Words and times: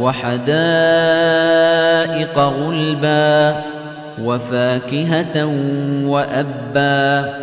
وحدائق 0.00 0.38
غلبا 2.38 3.62
وفاكهة 4.22 5.46
وأبا 6.06 7.34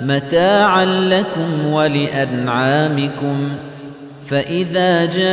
متاعا 0.00 0.84
لكم 0.84 1.66
ولأنعامكم 1.66 3.48
فإذا 4.26 5.04
جاءت 5.04 5.24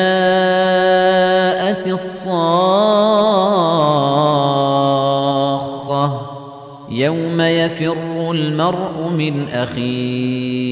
الصاخة 1.88 2.62
يوم 6.90 7.42
يفر 7.42 7.98
المرء 8.32 9.10
من 9.18 9.48
أخيه 9.54 10.72